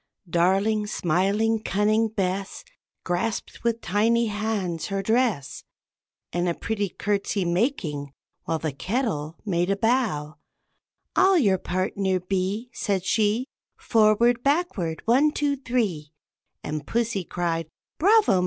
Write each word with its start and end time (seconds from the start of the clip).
Darling, 0.31 0.87
smiling, 0.87 1.61
cunning 1.61 2.07
Bess 2.07 2.63
Grasped 3.03 3.63
with 3.63 3.81
tiny 3.81 4.25
hands 4.25 4.87
her 4.87 5.03
dress, 5.03 5.63
And 6.33 6.49
a 6.49 6.55
pretty 6.55 6.89
courtesy 6.89 7.45
making, 7.45 8.11
while 8.45 8.57
the 8.57 8.71
kettle 8.71 9.37
made 9.45 9.69
a 9.69 9.75
bow, 9.75 10.37
"I'll 11.15 11.37
your 11.37 11.59
partner 11.59 12.19
be," 12.19 12.71
said 12.73 13.05
she; 13.05 13.45
"Forward, 13.77 14.41
backward, 14.41 15.03
one, 15.05 15.29
two, 15.33 15.55
three;" 15.55 16.13
And 16.63 16.87
pussy 16.87 17.23
cried, 17.23 17.67
"Bravo! 17.99 18.39